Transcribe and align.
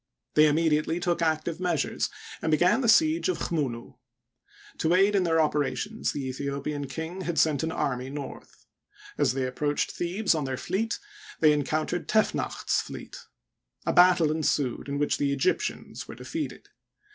They 0.33 0.47
im 0.47 0.55
mediately 0.55 0.99
took 0.99 1.21
active 1.21 1.59
measures, 1.59 2.09
and 2.41 2.49
began 2.49 2.81
the 2.81 2.89
siege 2.89 3.29
of 3.29 3.37
Chmunu, 3.37 3.99
To 4.79 4.95
aid 4.95 5.13
in 5.13 5.25
their 5.25 5.39
operations 5.39 6.11
the 6.11 6.27
Aethiopian 6.27 6.89
king 6.89 7.21
had 7.21 7.37
sent 7.37 7.61
an 7.61 7.71
army 7.71 8.09
north. 8.09 8.65
As 9.19 9.33
they 9.35 9.45
approached 9.45 9.91
Thebes 9.91 10.33
on 10.33 10.45
their 10.45 10.57
fleet, 10.57 10.97
they 11.39 11.53
encountered 11.53 12.07
Tefnacht's 12.07 12.81
fleet. 12.81 13.19
A 13.85 13.93
battle 13.93 14.31
ensued, 14.31 14.89
in 14.89 14.97
which 14.97 15.19
the 15.19 15.31
Egyptians 15.31 16.07
were 16.07 16.15
defeated. 16.15 16.69